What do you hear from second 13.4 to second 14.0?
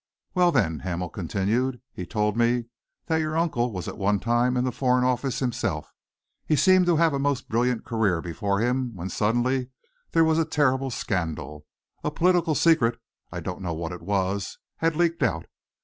don't know what